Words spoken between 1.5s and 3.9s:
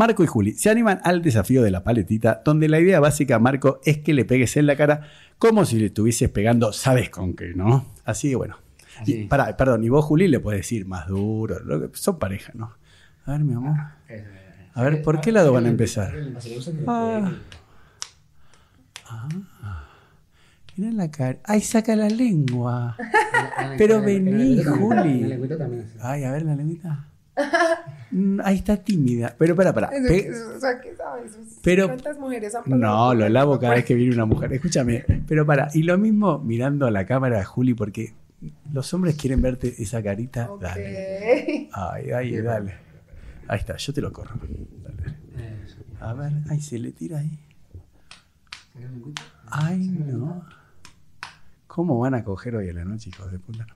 de la paletita, donde la idea básica, Marco,